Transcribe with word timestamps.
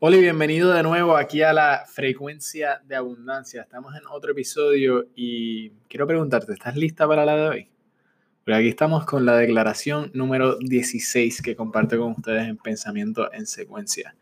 Y 0.00 0.20
bienvenido 0.20 0.72
de 0.72 0.82
nuevo 0.84 1.16
aquí 1.16 1.42
a 1.42 1.52
la 1.52 1.84
frecuencia 1.86 2.80
de 2.86 2.94
abundancia. 2.94 3.62
Estamos 3.62 3.94
en 3.94 4.02
otro 4.06 4.30
episodio 4.30 5.08
y 5.14 5.70
quiero 5.88 6.06
preguntarte, 6.06 6.52
¿estás 6.52 6.76
lista 6.76 7.06
para 7.06 7.26
la 7.26 7.36
de 7.36 7.48
hoy? 7.48 7.68
Porque 8.42 8.54
aquí 8.54 8.68
estamos 8.68 9.04
con 9.04 9.26
la 9.26 9.36
declaración 9.36 10.10
número 10.14 10.56
16 10.56 11.42
que 11.42 11.56
comparto 11.56 11.98
con 11.98 12.12
ustedes 12.12 12.48
en 12.48 12.56
Pensamiento 12.56 13.30
en 13.32 13.46
Secuencia. 13.46 14.14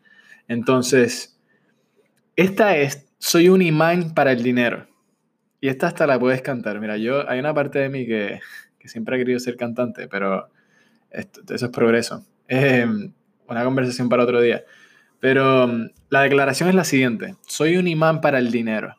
Entonces, 0.47 1.39
esta 2.35 2.75
es, 2.75 3.07
soy 3.19 3.47
un 3.47 3.61
imán 3.61 4.13
para 4.13 4.33
el 4.33 4.43
dinero. 4.43 4.87
Y 5.61 5.69
esta 5.69 5.87
hasta 5.87 6.05
la 6.05 6.19
puedes 6.19 6.41
cantar. 6.41 6.81
Mira, 6.81 6.97
yo, 6.97 7.29
hay 7.29 7.39
una 7.39 7.53
parte 7.53 7.79
de 7.79 7.89
mí 7.89 8.05
que, 8.05 8.41
que 8.79 8.89
siempre 8.89 9.15
ha 9.15 9.19
querido 9.19 9.39
ser 9.39 9.55
cantante, 9.55 10.07
pero 10.07 10.49
esto, 11.11 11.41
eso 11.53 11.67
es 11.67 11.71
progreso. 11.71 12.25
Eh, 12.47 12.85
una 13.47 13.63
conversación 13.63 14.09
para 14.09 14.23
otro 14.23 14.41
día. 14.41 14.65
Pero 15.19 15.67
mm, 15.67 15.89
la 16.09 16.21
declaración 16.21 16.69
es 16.69 16.75
la 16.75 16.83
siguiente. 16.83 17.35
Soy 17.47 17.77
un 17.77 17.87
imán 17.87 18.21
para 18.21 18.39
el 18.39 18.51
dinero. 18.51 18.95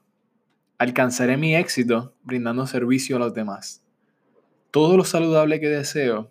Alcanzaré 0.78 1.36
mi 1.36 1.56
éxito 1.56 2.14
brindando 2.22 2.66
servicio 2.66 3.16
a 3.16 3.18
los 3.18 3.34
demás. 3.34 3.84
Todo 4.70 4.96
lo 4.96 5.04
saludable 5.04 5.60
que 5.60 5.68
deseo 5.68 6.30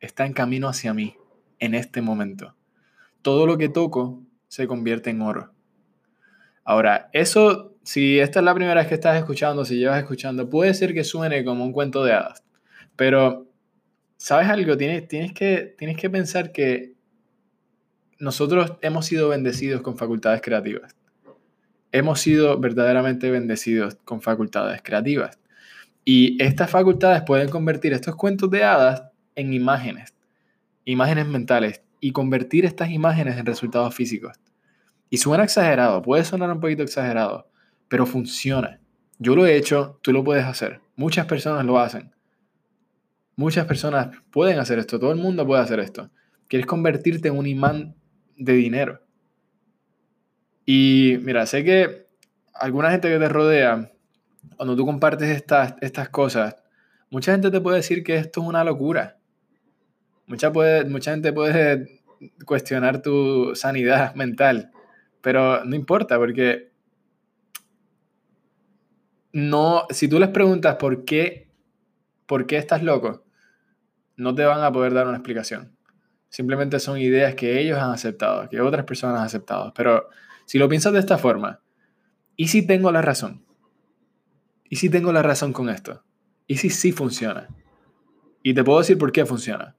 está 0.00 0.26
en 0.26 0.32
camino 0.32 0.68
hacia 0.68 0.94
mí 0.94 1.16
en 1.58 1.74
este 1.74 2.02
momento. 2.02 2.54
Todo 3.22 3.46
lo 3.46 3.58
que 3.58 3.68
toco 3.68 4.22
se 4.48 4.66
convierte 4.66 5.10
en 5.10 5.22
oro. 5.22 5.52
Ahora, 6.64 7.10
eso, 7.12 7.76
si 7.84 8.18
esta 8.18 8.40
es 8.40 8.44
la 8.44 8.54
primera 8.54 8.80
vez 8.80 8.88
que 8.88 8.94
estás 8.94 9.16
escuchando, 9.16 9.64
si 9.64 9.76
llevas 9.76 9.98
escuchando, 9.98 10.48
puede 10.48 10.74
ser 10.74 10.94
que 10.94 11.04
suene 11.04 11.44
como 11.44 11.64
un 11.64 11.72
cuento 11.72 12.02
de 12.04 12.12
hadas. 12.12 12.42
Pero, 12.96 13.46
¿sabes 14.16 14.48
algo? 14.48 14.76
Tienes, 14.76 15.06
tienes, 15.06 15.32
que, 15.32 15.74
tienes 15.78 15.96
que 15.96 16.10
pensar 16.10 16.50
que 16.50 16.95
nosotros 18.18 18.72
hemos 18.80 19.06
sido 19.06 19.28
bendecidos 19.28 19.82
con 19.82 19.96
facultades 19.96 20.40
creativas. 20.42 20.94
Hemos 21.92 22.20
sido 22.20 22.58
verdaderamente 22.58 23.30
bendecidos 23.30 23.96
con 24.04 24.20
facultades 24.20 24.80
creativas. 24.82 25.38
Y 26.04 26.42
estas 26.42 26.70
facultades 26.70 27.22
pueden 27.22 27.48
convertir 27.48 27.92
estos 27.92 28.16
cuentos 28.16 28.50
de 28.50 28.64
hadas 28.64 29.04
en 29.34 29.52
imágenes, 29.52 30.14
imágenes 30.84 31.26
mentales, 31.26 31.82
y 32.00 32.12
convertir 32.12 32.64
estas 32.64 32.90
imágenes 32.90 33.36
en 33.36 33.46
resultados 33.46 33.94
físicos. 33.94 34.38
Y 35.10 35.18
suena 35.18 35.44
exagerado, 35.44 36.02
puede 36.02 36.24
sonar 36.24 36.50
un 36.50 36.60
poquito 36.60 36.82
exagerado, 36.82 37.48
pero 37.88 38.06
funciona. 38.06 38.80
Yo 39.18 39.34
lo 39.34 39.46
he 39.46 39.56
hecho, 39.56 39.98
tú 40.02 40.12
lo 40.12 40.22
puedes 40.22 40.44
hacer. 40.44 40.80
Muchas 40.94 41.26
personas 41.26 41.64
lo 41.64 41.78
hacen. 41.78 42.12
Muchas 43.34 43.66
personas 43.66 44.16
pueden 44.30 44.58
hacer 44.58 44.78
esto, 44.78 44.98
todo 44.98 45.12
el 45.12 45.18
mundo 45.18 45.46
puede 45.46 45.62
hacer 45.62 45.80
esto. 45.80 46.10
Quieres 46.48 46.66
convertirte 46.66 47.28
en 47.28 47.36
un 47.36 47.46
imán 47.46 47.96
de 48.36 48.52
dinero. 48.52 49.00
Y 50.64 51.18
mira, 51.22 51.46
sé 51.46 51.64
que 51.64 52.06
alguna 52.52 52.90
gente 52.90 53.08
que 53.08 53.18
te 53.18 53.28
rodea, 53.28 53.92
cuando 54.56 54.76
tú 54.76 54.84
compartes 54.84 55.28
estas, 55.30 55.74
estas 55.80 56.08
cosas, 56.08 56.56
mucha 57.10 57.32
gente 57.32 57.50
te 57.50 57.60
puede 57.60 57.78
decir 57.78 58.02
que 58.02 58.16
esto 58.16 58.40
es 58.42 58.46
una 58.46 58.64
locura. 58.64 59.18
Mucha, 60.26 60.52
puede, 60.52 60.84
mucha 60.84 61.12
gente 61.12 61.32
puede 61.32 62.00
cuestionar 62.44 63.00
tu 63.00 63.54
sanidad 63.54 64.14
mental, 64.14 64.72
pero 65.20 65.64
no 65.64 65.76
importa 65.76 66.18
porque 66.18 66.72
no, 69.32 69.86
si 69.90 70.08
tú 70.08 70.18
les 70.18 70.30
preguntas 70.30 70.76
por 70.76 71.04
qué, 71.04 71.50
por 72.26 72.46
qué 72.46 72.56
estás 72.56 72.82
loco, 72.82 73.24
no 74.16 74.34
te 74.34 74.44
van 74.44 74.62
a 74.62 74.72
poder 74.72 74.94
dar 74.94 75.06
una 75.06 75.18
explicación. 75.18 75.75
Simplemente 76.36 76.80
son 76.80 76.98
ideas 76.98 77.34
que 77.34 77.58
ellos 77.58 77.78
han 77.78 77.92
aceptado, 77.92 78.46
que 78.50 78.60
otras 78.60 78.84
personas 78.84 79.20
han 79.20 79.24
aceptado. 79.24 79.72
Pero 79.74 80.10
si 80.44 80.58
lo 80.58 80.68
piensas 80.68 80.92
de 80.92 80.98
esta 80.98 81.16
forma, 81.16 81.62
¿y 82.36 82.48
si 82.48 82.66
tengo 82.66 82.92
la 82.92 83.00
razón? 83.00 83.46
¿Y 84.68 84.76
si 84.76 84.90
tengo 84.90 85.14
la 85.14 85.22
razón 85.22 85.54
con 85.54 85.70
esto? 85.70 86.04
¿Y 86.46 86.58
si 86.58 86.68
sí 86.68 86.92
funciona? 86.92 87.48
Y 88.42 88.52
te 88.52 88.62
puedo 88.62 88.80
decir 88.80 88.98
por 88.98 89.12
qué 89.12 89.24
funciona. 89.24 89.76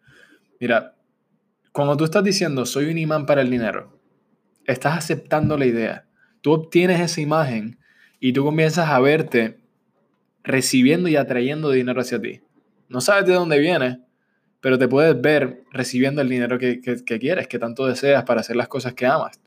Mira, 0.59 0.95
cuando 1.71 1.95
tú 1.95 2.05
estás 2.05 2.23
diciendo 2.23 2.65
soy 2.65 2.89
un 2.89 2.97
imán 2.97 3.27
para 3.27 3.41
el 3.41 3.51
dinero, 3.51 4.01
estás 4.65 4.97
aceptando 4.97 5.59
la 5.59 5.67
idea. 5.67 6.07
Tú 6.41 6.53
obtienes 6.53 6.99
esa 6.99 7.21
imagen 7.21 7.77
y 8.19 8.33
tú 8.33 8.43
comienzas 8.43 8.89
a 8.89 8.99
verte 8.99 9.59
recibiendo 10.43 11.07
y 11.07 11.17
atrayendo 11.17 11.69
dinero 11.69 12.01
hacia 12.01 12.19
ti. 12.19 12.41
No 12.89 12.99
sabes 12.99 13.27
de 13.27 13.33
dónde 13.33 13.59
viene, 13.59 14.06
pero 14.67 14.77
te 14.77 14.89
puedes 14.89 15.21
ver 15.21 15.63
recibiendo 15.71 16.21
el 16.21 16.27
dinero 16.27 16.59
que, 16.59 16.81
quieres, 16.81 17.47
que 17.47 17.57
tanto 17.57 17.85
deseas 17.85 18.25
para 18.25 18.41
hacer 18.41 18.57
las 18.57 18.67
cosas 18.67 18.93
que 18.93 19.05
amas. 19.05 19.39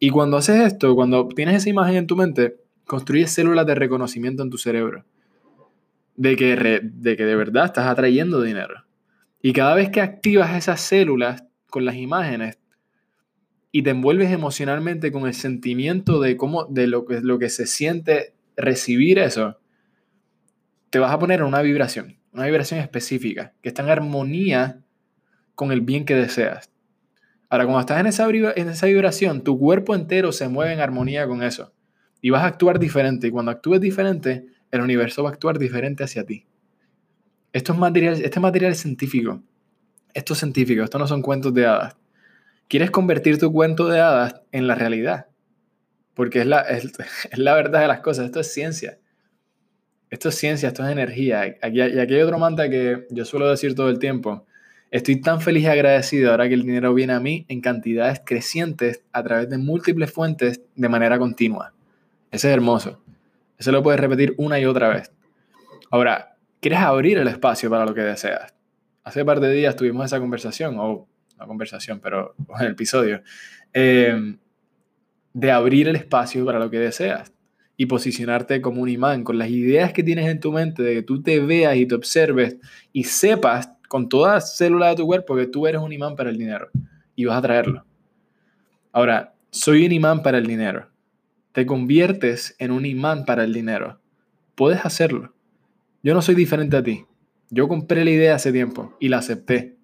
Y 0.00 0.10
cuando 0.10 0.36
haces 0.36 0.60
esto, 0.60 0.96
cuando 0.96 1.28
tienes 1.28 1.58
esa 1.58 1.70
imagen 1.70 1.94
en 1.94 2.08
tu 2.08 2.16
mente, 2.16 2.56
construyes 2.84 3.30
células 3.30 3.64
de 3.64 3.76
reconocimiento 3.76 4.42
en 4.42 4.50
tu 4.50 4.58
cerebro. 4.58 5.04
De 6.16 6.34
que, 6.34 6.80
de 6.82 7.16
que 7.16 7.24
de 7.24 7.36
verdad 7.36 7.66
estás 7.66 7.86
atrayendo 7.86 8.42
dinero. 8.42 8.82
Y 9.40 9.52
cada 9.52 9.76
vez 9.76 9.88
que 9.90 10.00
activas 10.00 10.56
esas 10.56 10.80
células 10.80 11.44
con 11.70 11.84
las 11.84 11.94
imágenes 11.94 12.58
y 13.70 13.84
te 13.84 13.90
envuelves 13.90 14.32
emocionalmente 14.32 15.12
con 15.12 15.28
el 15.28 15.34
sentimiento 15.34 16.18
de 16.18 16.36
cómo, 16.36 16.64
de 16.64 16.88
lo 16.88 17.06
que, 17.06 17.20
lo 17.20 17.38
que 17.38 17.50
se 17.50 17.68
siente 17.68 18.34
recibir 18.56 19.20
eso, 19.20 19.60
te 20.90 20.98
vas 20.98 21.12
a 21.12 21.20
poner 21.20 21.38
en 21.38 21.46
una 21.46 21.62
vibración 21.62 22.16
una 22.36 22.44
vibración 22.44 22.80
específica, 22.80 23.54
que 23.62 23.70
está 23.70 23.82
en 23.82 23.88
armonía 23.88 24.82
con 25.54 25.72
el 25.72 25.80
bien 25.80 26.04
que 26.04 26.14
deseas. 26.14 26.70
Ahora, 27.48 27.64
cuando 27.64 27.80
estás 27.80 27.98
en 28.00 28.06
esa, 28.06 28.86
vibración, 28.86 29.42
tu 29.42 29.58
cuerpo 29.58 29.94
entero 29.94 30.32
se 30.32 30.46
mueve 30.48 30.74
en 30.74 30.80
armonía 30.80 31.26
con 31.26 31.42
eso. 31.42 31.72
Y 32.20 32.28
vas 32.28 32.42
a 32.42 32.46
actuar 32.46 32.78
diferente. 32.78 33.28
Y 33.28 33.30
cuando 33.30 33.52
actúes 33.52 33.80
diferente, 33.80 34.46
el 34.70 34.82
universo 34.82 35.22
va 35.22 35.30
a 35.30 35.32
actuar 35.32 35.58
diferente 35.58 36.04
hacia 36.04 36.26
ti. 36.26 36.44
Esto 37.54 37.72
es 37.72 37.78
material, 37.78 38.20
este 38.20 38.38
material 38.38 38.72
es 38.72 38.80
científico. 38.80 39.42
Esto 40.12 40.34
es 40.34 40.38
científico, 40.38 40.82
esto 40.82 40.98
no 40.98 41.06
son 41.06 41.22
cuentos 41.22 41.54
de 41.54 41.66
hadas. 41.66 41.96
Quieres 42.68 42.90
convertir 42.90 43.38
tu 43.38 43.50
cuento 43.50 43.88
de 43.88 44.00
hadas 44.00 44.42
en 44.52 44.66
la 44.66 44.74
realidad. 44.74 45.28
Porque 46.12 46.40
es 46.40 46.46
la, 46.46 46.60
es 46.60 46.92
la 47.38 47.54
verdad 47.54 47.80
de 47.80 47.88
las 47.88 48.00
cosas, 48.00 48.26
esto 48.26 48.40
es 48.40 48.52
ciencia. 48.52 48.98
Esto 50.08 50.28
es 50.28 50.36
ciencia, 50.36 50.68
esto 50.68 50.84
es 50.84 50.92
energía. 50.92 51.56
Aquí, 51.60 51.78
y 51.78 51.98
aquí 51.98 52.14
hay 52.14 52.22
otro 52.22 52.38
manta 52.38 52.70
que 52.70 53.06
yo 53.10 53.24
suelo 53.24 53.48
decir 53.48 53.74
todo 53.74 53.90
el 53.90 53.98
tiempo. 53.98 54.46
Estoy 54.90 55.20
tan 55.20 55.40
feliz 55.40 55.64
y 55.64 55.66
agradecido 55.66 56.30
ahora 56.30 56.48
que 56.48 56.54
el 56.54 56.62
dinero 56.62 56.94
viene 56.94 57.12
a 57.12 57.20
mí 57.20 57.44
en 57.48 57.60
cantidades 57.60 58.22
crecientes 58.24 59.02
a 59.12 59.22
través 59.24 59.50
de 59.50 59.58
múltiples 59.58 60.12
fuentes 60.12 60.60
de 60.76 60.88
manera 60.88 61.18
continua. 61.18 61.72
Ese 62.30 62.48
es 62.48 62.54
hermoso. 62.54 63.02
Eso 63.58 63.72
lo 63.72 63.82
puedes 63.82 64.00
repetir 64.00 64.34
una 64.38 64.60
y 64.60 64.64
otra 64.64 64.88
vez. 64.88 65.10
Ahora, 65.90 66.36
¿quieres 66.60 66.78
abrir 66.78 67.18
el 67.18 67.26
espacio 67.26 67.68
para 67.68 67.84
lo 67.84 67.94
que 67.94 68.02
deseas? 68.02 68.54
Hace 69.02 69.20
un 69.22 69.26
par 69.26 69.40
de 69.40 69.52
días 69.52 69.74
tuvimos 69.74 70.04
esa 70.06 70.20
conversación, 70.20 70.76
o 70.78 71.08
una 71.36 71.46
conversación, 71.46 72.00
pero 72.00 72.34
el 72.60 72.68
episodio, 72.68 73.22
eh, 73.72 74.36
de 75.32 75.50
abrir 75.50 75.88
el 75.88 75.96
espacio 75.96 76.44
para 76.46 76.60
lo 76.60 76.70
que 76.70 76.78
deseas 76.78 77.32
y 77.76 77.86
posicionarte 77.86 78.60
como 78.60 78.80
un 78.80 78.88
imán 78.88 79.22
con 79.22 79.38
las 79.38 79.50
ideas 79.50 79.92
que 79.92 80.02
tienes 80.02 80.28
en 80.28 80.40
tu 80.40 80.52
mente, 80.52 80.82
de 80.82 80.94
que 80.94 81.02
tú 81.02 81.22
te 81.22 81.40
veas 81.40 81.76
y 81.76 81.86
te 81.86 81.94
observes 81.94 82.56
y 82.92 83.04
sepas 83.04 83.70
con 83.88 84.08
toda 84.08 84.40
célula 84.40 84.88
de 84.88 84.96
tu 84.96 85.06
cuerpo 85.06 85.36
que 85.36 85.46
tú 85.46 85.66
eres 85.66 85.80
un 85.80 85.92
imán 85.92 86.16
para 86.16 86.30
el 86.30 86.38
dinero 86.38 86.68
y 87.14 87.24
vas 87.24 87.38
a 87.38 87.42
traerlo. 87.42 87.84
Ahora, 88.92 89.34
soy 89.50 89.86
un 89.86 89.92
imán 89.92 90.22
para 90.22 90.38
el 90.38 90.46
dinero. 90.46 90.88
Te 91.52 91.66
conviertes 91.66 92.54
en 92.58 92.70
un 92.70 92.86
imán 92.86 93.24
para 93.24 93.44
el 93.44 93.52
dinero. 93.52 94.00
Puedes 94.54 94.84
hacerlo. 94.84 95.34
Yo 96.02 96.14
no 96.14 96.22
soy 96.22 96.34
diferente 96.34 96.76
a 96.76 96.82
ti. 96.82 97.04
Yo 97.50 97.68
compré 97.68 98.04
la 98.04 98.10
idea 98.10 98.34
hace 98.34 98.52
tiempo 98.52 98.96
y 99.00 99.08
la 99.08 99.18
acepté. 99.18 99.76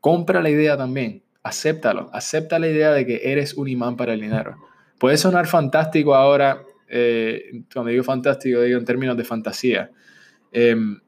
Compra 0.00 0.42
la 0.42 0.50
idea 0.50 0.76
también. 0.76 1.22
Acéptalo. 1.42 2.10
Acepta 2.12 2.58
la 2.58 2.68
idea 2.68 2.92
de 2.92 3.06
que 3.06 3.20
eres 3.32 3.54
un 3.54 3.68
imán 3.68 3.96
para 3.96 4.14
el 4.14 4.20
dinero. 4.20 4.56
Puede 4.98 5.16
sonar 5.16 5.46
fantástico 5.46 6.14
ahora 6.14 6.62
eh, 6.94 7.62
cuando 7.72 7.90
digo 7.90 8.04
fantástico, 8.04 8.60
digo 8.60 8.78
en 8.78 8.84
términos 8.84 9.16
de 9.16 9.24
fantasía. 9.24 9.90
Em, 10.52 11.00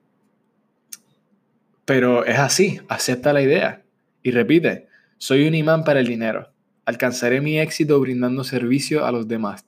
pero 1.84 2.24
es 2.24 2.38
así, 2.38 2.80
acepta 2.88 3.34
la 3.34 3.42
idea 3.42 3.84
y 4.22 4.30
repite, 4.30 4.88
soy 5.18 5.46
un 5.46 5.54
imán 5.54 5.84
para 5.84 6.00
el 6.00 6.06
dinero, 6.06 6.50
alcanzaré 6.86 7.42
mi 7.42 7.60
éxito 7.60 8.00
brindando 8.00 8.44
servicio 8.44 9.04
a 9.04 9.12
los 9.12 9.28
demás. 9.28 9.66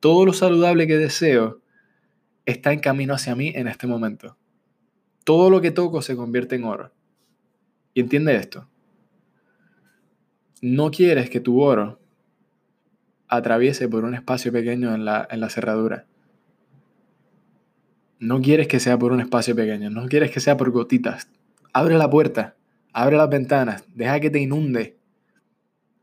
Todo 0.00 0.26
lo 0.26 0.32
saludable 0.32 0.88
que 0.88 0.98
deseo 0.98 1.62
está 2.46 2.72
en 2.72 2.80
camino 2.80 3.14
hacia 3.14 3.36
mí 3.36 3.52
en 3.54 3.68
este 3.68 3.86
momento. 3.86 4.36
Todo 5.22 5.50
lo 5.50 5.60
que 5.60 5.70
toco 5.70 6.02
se 6.02 6.16
convierte 6.16 6.56
en 6.56 6.64
oro. 6.64 6.92
Y 7.94 8.00
entiende 8.00 8.34
esto. 8.34 8.68
No 10.60 10.90
quieres 10.90 11.30
que 11.30 11.40
tu 11.40 11.62
oro 11.62 12.00
atraviese 13.28 13.88
por 13.88 14.04
un 14.04 14.14
espacio 14.14 14.52
pequeño 14.52 14.94
en 14.94 15.04
la, 15.04 15.26
en 15.30 15.40
la 15.40 15.50
cerradura. 15.50 16.06
No 18.18 18.40
quieres 18.40 18.68
que 18.68 18.80
sea 18.80 18.98
por 18.98 19.12
un 19.12 19.20
espacio 19.20 19.54
pequeño, 19.54 19.90
no 19.90 20.06
quieres 20.08 20.30
que 20.30 20.40
sea 20.40 20.56
por 20.56 20.70
gotitas. 20.70 21.28
Abre 21.72 21.96
la 21.98 22.08
puerta, 22.08 22.56
abre 22.92 23.16
las 23.16 23.28
ventanas, 23.28 23.84
deja 23.94 24.20
que 24.20 24.30
te 24.30 24.40
inunde. 24.40 24.96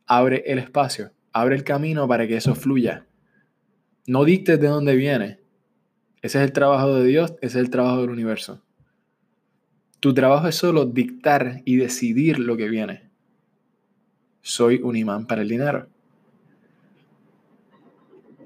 Abre 0.06 0.44
el 0.46 0.60
espacio 0.60 1.12
Abre 1.34 1.56
el 1.56 1.64
camino 1.64 2.08
para 2.08 2.28
que 2.28 2.36
eso 2.36 2.56
fluya. 2.56 3.08
No 4.06 4.26
dictes 4.26 4.60
de 4.60 4.68
dónde 4.68 4.96
viene. 4.96 5.40
Ese 6.22 6.40
es 6.40 6.44
el 6.44 6.52
trabajo 6.52 6.94
de 6.96 7.06
Dios, 7.06 7.32
ese 7.42 7.60
es 7.60 7.64
el 7.64 7.70
trabajo 7.70 8.02
del 8.02 8.10
universo. 8.10 8.62
Tu 10.00 10.14
trabajo 10.14 10.48
es 10.48 10.56
solo 10.56 10.86
dictar 10.86 11.62
y 11.64 11.78
decidir 11.78 12.40
lo 12.40 12.58
que 12.58 12.68
viene. 12.68 13.10
Soy 14.42 14.82
un 14.84 14.96
imán 14.96 15.26
para 15.26 15.42
el 15.42 15.48
dinero. 15.48 15.88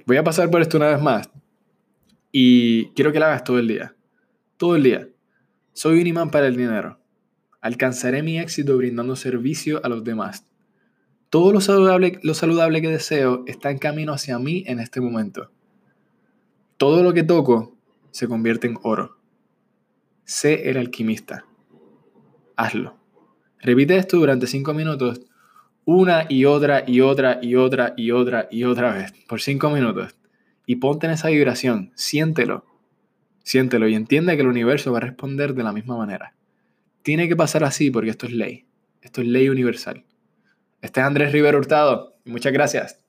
Voy 0.05 0.17
a 0.17 0.23
pasar 0.23 0.49
por 0.49 0.61
esto 0.61 0.77
una 0.77 0.89
vez 0.89 1.01
más. 1.01 1.29
Y 2.31 2.87
quiero 2.89 3.11
que 3.11 3.19
lo 3.19 3.25
hagas 3.25 3.43
todo 3.43 3.59
el 3.59 3.67
día. 3.67 3.95
Todo 4.57 4.75
el 4.75 4.83
día. 4.83 5.07
Soy 5.73 6.01
un 6.01 6.07
imán 6.07 6.31
para 6.31 6.47
el 6.47 6.55
dinero. 6.55 6.99
Alcanzaré 7.61 8.21
mi 8.21 8.39
éxito 8.39 8.77
brindando 8.77 9.15
servicio 9.15 9.83
a 9.83 9.89
los 9.89 10.03
demás. 10.03 10.45
Todo 11.29 11.51
lo 11.51 11.61
saludable, 11.61 12.19
lo 12.23 12.33
saludable 12.33 12.81
que 12.81 12.89
deseo 12.89 13.43
está 13.47 13.71
en 13.71 13.77
camino 13.77 14.13
hacia 14.13 14.37
mí 14.39 14.63
en 14.67 14.79
este 14.79 15.01
momento. 15.01 15.51
Todo 16.77 17.03
lo 17.03 17.13
que 17.13 17.23
toco 17.23 17.75
se 18.11 18.27
convierte 18.27 18.67
en 18.67 18.77
oro. 18.83 19.17
Sé 20.23 20.69
el 20.69 20.77
alquimista. 20.77 21.45
Hazlo. 22.55 22.97
Repite 23.59 23.97
esto 23.97 24.17
durante 24.17 24.47
cinco 24.47 24.73
minutos, 24.73 25.21
una 25.85 26.25
y 26.27 26.45
otra 26.45 26.83
y 26.85 27.01
otra 27.01 27.39
y 27.41 27.55
otra 27.55 27.93
y 27.95 28.11
otra 28.11 28.47
y 28.51 28.63
otra 28.63 28.93
vez, 28.93 29.13
por 29.27 29.41
cinco 29.41 29.69
minutos. 29.69 30.15
Y 30.65 30.77
ponte 30.77 31.05
en 31.05 31.13
esa 31.13 31.29
vibración, 31.29 31.91
siéntelo, 31.95 32.65
siéntelo 33.43 33.87
y 33.87 33.95
entiende 33.95 34.35
que 34.35 34.41
el 34.41 34.47
universo 34.47 34.91
va 34.91 34.97
a 34.97 35.01
responder 35.01 35.53
de 35.53 35.63
la 35.63 35.71
misma 35.71 35.95
manera. 35.95 36.33
Tiene 37.03 37.27
que 37.27 37.35
pasar 37.35 37.63
así 37.63 37.91
porque 37.91 38.09
esto 38.09 38.25
es 38.25 38.33
ley. 38.33 38.65
Esto 39.01 39.21
es 39.21 39.27
ley 39.27 39.47
universal. 39.49 40.03
Este 40.81 40.99
es 40.99 41.05
Andrés 41.05 41.31
Rivero 41.31 41.59
Hurtado. 41.59 42.15
Muchas 42.25 42.51
gracias. 42.51 43.04